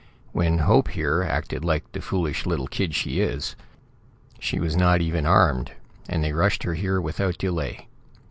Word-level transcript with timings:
"When 0.31 0.57
Hope, 0.57 0.87
here, 0.87 1.21
acted 1.21 1.63
like 1.63 1.91
the 1.91 2.01
foolish 2.01 2.47
little 2.47 2.65
kid 2.65 2.95
she 2.95 3.19
is, 3.19 3.55
she 4.39 4.59
was 4.59 4.75
not 4.75 4.99
even 4.99 5.27
armed, 5.27 5.73
and 6.09 6.23
they 6.23 6.33
rushed 6.33 6.63
her 6.63 6.73
here 6.73 6.99
without 6.99 7.37
delay. 7.37 7.87